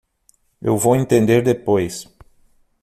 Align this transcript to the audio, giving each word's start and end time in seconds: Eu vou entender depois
Eu 0.59 0.79
vou 0.79 0.95
entender 0.95 1.43
depois 1.43 2.11